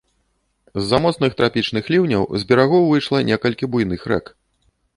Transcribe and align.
З-за 0.81 0.97
моцных 1.03 1.31
трапічных 1.41 1.91
ліўняў 1.97 2.23
з 2.39 2.49
берагоў 2.53 2.89
выйшла 2.91 3.23
некалькі 3.31 3.71
буйных 3.77 4.01
рэк. 4.15 4.25